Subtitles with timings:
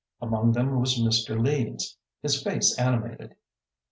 [0.19, 1.39] Among them was Mr.
[1.39, 3.35] Leeds, his face animated.